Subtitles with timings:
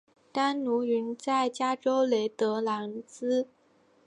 [0.31, 3.47] 当奴云在加州雷德兰兹。